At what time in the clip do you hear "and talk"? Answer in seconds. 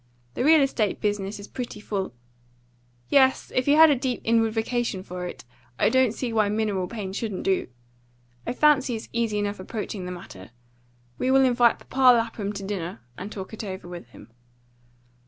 13.15-13.53